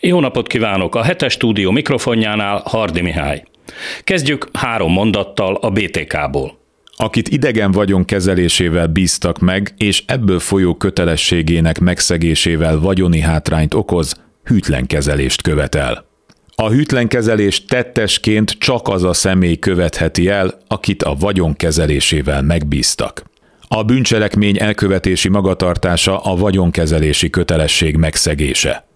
[0.00, 0.94] Jó napot kívánok!
[0.94, 3.42] A hetes stúdió mikrofonjánál Hardi Mihály.
[4.04, 6.58] Kezdjük három mondattal a BTK-ból.
[6.96, 14.14] Akit idegen vagyon kezelésével bíztak meg, és ebből folyó kötelességének megszegésével vagyoni hátrányt okoz,
[14.44, 16.04] hűtlen kezelést követel.
[16.54, 23.22] A hűtlen kezelést tettesként csak az a személy követheti el, akit a vagyon kezelésével megbíztak.
[23.68, 28.87] A bűncselekmény elkövetési magatartása a vagyonkezelési kötelesség megszegése.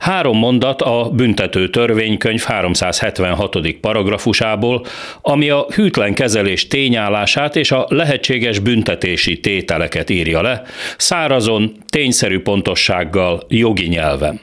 [0.00, 3.56] Három mondat a büntető törvénykönyv 376.
[3.80, 4.84] paragrafusából,
[5.22, 10.62] ami a hűtlen kezelés tényállását és a lehetséges büntetési tételeket írja le,
[10.96, 14.40] szárazon, tényszerű pontossággal, jogi nyelven.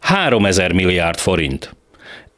[0.00, 1.76] 3000 milliárd forint.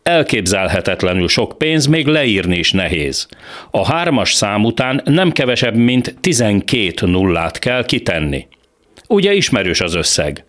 [0.03, 3.29] Elképzelhetetlenül sok pénz, még leírni is nehéz.
[3.70, 8.47] A hármas szám után nem kevesebb, mint 12 nullát kell kitenni.
[9.09, 10.45] Ugye ismerős az összeg.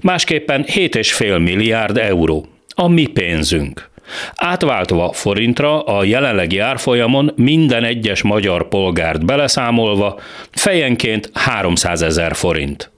[0.00, 2.46] Másképpen 7,5 milliárd euró.
[2.74, 3.90] A mi pénzünk.
[4.34, 12.91] Átváltva forintra a jelenlegi árfolyamon minden egyes magyar polgárt beleszámolva fejenként 300 ezer forint.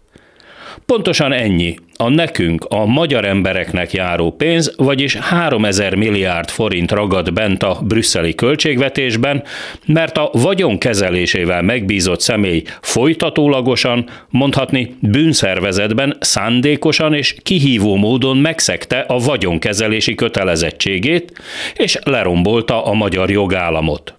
[0.87, 7.63] Pontosan ennyi a nekünk, a magyar embereknek járó pénz, vagyis 3000 milliárd forint ragad bent
[7.63, 9.43] a brüsszeli költségvetésben,
[9.87, 19.19] mert a vagyon kezelésével megbízott személy folytatólagosan, mondhatni bűnszervezetben szándékosan és kihívó módon megszegte a
[19.19, 21.33] vagyonkezelési kötelezettségét,
[21.75, 24.15] és lerombolta a magyar jogállamot.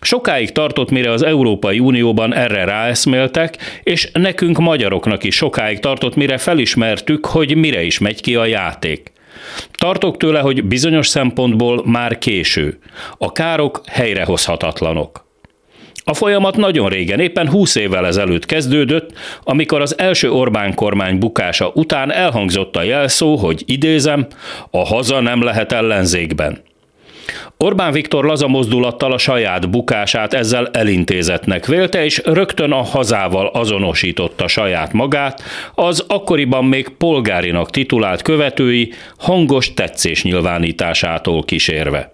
[0.00, 6.38] Sokáig tartott, mire az Európai Unióban erre ráeszméltek, és nekünk magyaroknak is sokáig tartott, mire
[6.38, 9.12] felismertük, hogy mire is megy ki a játék.
[9.72, 12.78] Tartok tőle, hogy bizonyos szempontból már késő.
[13.18, 15.24] A károk helyrehozhatatlanok.
[16.06, 21.70] A folyamat nagyon régen, éppen 20 évvel ezelőtt kezdődött, amikor az első Orbán kormány bukása
[21.74, 24.26] után elhangzott a jelszó, hogy idézem,
[24.70, 26.62] a haza nem lehet ellenzékben.
[27.56, 34.48] Orbán Viktor laza mozdulattal a saját bukását ezzel elintézetnek vélte, és rögtön a hazával azonosította
[34.48, 35.42] saját magát,
[35.74, 42.13] az akkoriban még polgárinak titulált követői hangos tetszés nyilvánításától kísérve.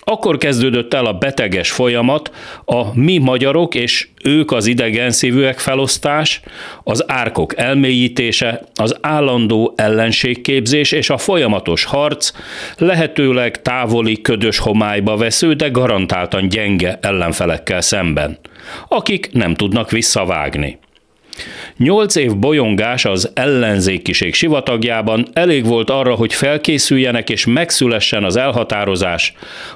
[0.00, 2.30] Akkor kezdődött el a beteges folyamat,
[2.64, 6.40] a mi magyarok és ők az idegenszívűek felosztás,
[6.82, 12.30] az árkok elmélyítése, az állandó ellenségképzés és a folyamatos harc,
[12.76, 18.38] lehetőleg távoli ködös homályba vesző, de garantáltan gyenge ellenfelekkel szemben,
[18.88, 20.78] akik nem tudnak visszavágni.
[21.82, 29.32] Nyolc év bolyongás az ellenzékiség sivatagjában elég volt arra, hogy felkészüljenek és megszülessen az elhatározás.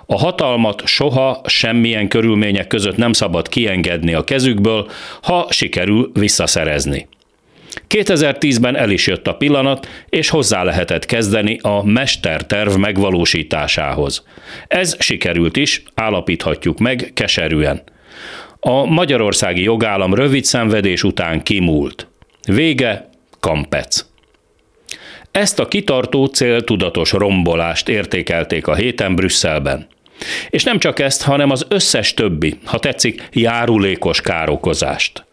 [0.06, 4.88] A hatalmat soha semmilyen körülmények között nem szabad kiengedni a kezükből,
[5.22, 7.08] ha sikerül visszaszerezni.
[7.88, 14.24] 2010-ben el is jött a pillanat, és hozzá lehetett kezdeni a mesterterv megvalósításához.
[14.66, 17.82] Ez sikerült is, állapíthatjuk meg keserűen.
[18.66, 22.08] A magyarországi jogállam rövid szenvedés után kimúlt.
[22.46, 23.08] Vége,
[23.40, 24.04] kampec.
[25.30, 29.86] Ezt a kitartó céltudatos rombolást értékelték a héten Brüsszelben.
[30.50, 35.24] És nem csak ezt, hanem az összes többi, ha tetszik, járulékos károkozást.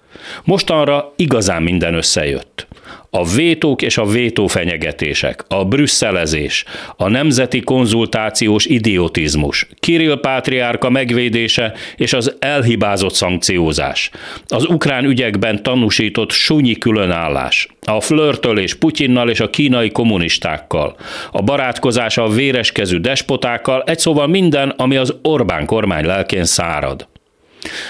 [0.44, 2.68] Mostanra igazán minden összejött
[3.14, 6.66] a vétók és a vétófenyegetések, a brüsszelezés,
[6.98, 14.10] a nemzeti konzultációs idiotizmus, Kirill pátriárka megvédése és az elhibázott szankciózás,
[14.48, 20.96] az ukrán ügyekben tanúsított sunyi különállás, a flörtölés Putyinnal és a kínai kommunistákkal,
[21.32, 27.11] a barátkozás a véreskezű despotákkal, egy szóval minden, ami az Orbán kormány lelkén szárad.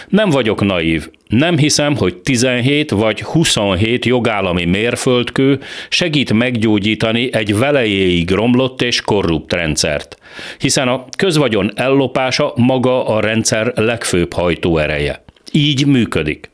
[0.07, 5.59] Nem vagyok naív, nem hiszem, hogy 17 vagy 27 jogállami mérföldkő
[5.89, 10.17] segít meggyógyítani egy velejéig romlott és korrupt rendszert,
[10.57, 15.23] hiszen a közvagyon ellopása maga a rendszer legfőbb hajtóereje.
[15.51, 16.49] Így működik.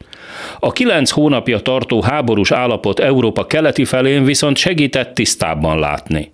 [0.60, 6.32] A kilenc hónapja tartó háborús állapot Európa keleti felén viszont segített tisztábban látni.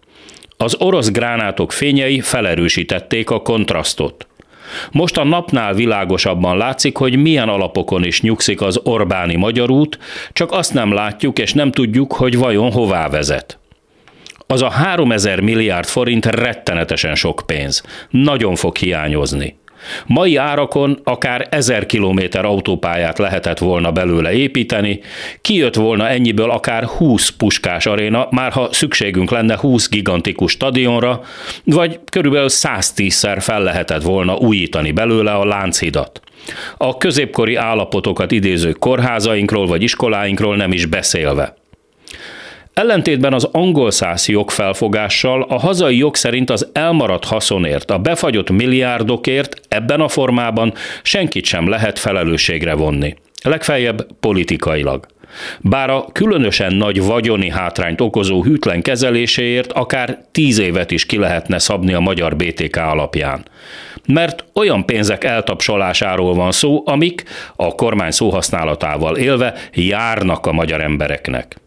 [0.57, 4.27] Az orosz gránátok fényei felerősítették a kontrasztot.
[4.91, 9.99] Most a napnál világosabban látszik, hogy milyen alapokon is nyugszik az Orbáni magyar út,
[10.33, 13.57] csak azt nem látjuk és nem tudjuk, hogy vajon hová vezet.
[14.47, 17.83] Az a 3000 milliárd forint rettenetesen sok pénz.
[18.09, 19.55] Nagyon fog hiányozni.
[20.05, 24.99] Mai árakon akár ezer kilométer autópályát lehetett volna belőle építeni,
[25.41, 31.21] kijött volna ennyiből akár 20 puskás aréna, már ha szükségünk lenne 20 gigantikus stadionra,
[31.63, 36.21] vagy körülbelül 110-szer fel lehetett volna újítani belőle a Lánchidat.
[36.77, 41.55] A középkori állapotokat idéző kórházainkról vagy iskoláinkról nem is beszélve.
[42.73, 49.61] Ellentétben az angol száz jogfelfogással a hazai jog szerint az elmaradt haszonért, a befagyott milliárdokért
[49.67, 50.73] ebben a formában
[51.03, 53.15] senkit sem lehet felelősségre vonni.
[53.43, 55.05] Legfeljebb politikailag.
[55.59, 61.59] Bár a különösen nagy vagyoni hátrányt okozó hűtlen kezeléséért akár tíz évet is ki lehetne
[61.59, 63.45] szabni a magyar BTK alapján.
[64.07, 67.23] Mert olyan pénzek eltapsolásáról van szó, amik
[67.55, 71.61] a kormány szóhasználatával élve járnak a magyar embereknek.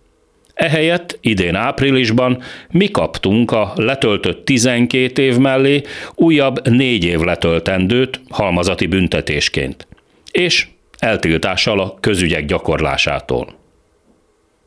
[0.57, 5.83] Ehelyett idén áprilisban mi kaptunk a letöltött 12 év mellé
[6.15, 9.87] újabb négy év letöltendőt halmazati büntetésként.
[10.31, 10.67] És
[10.99, 13.66] eltiltással a közügyek gyakorlásától.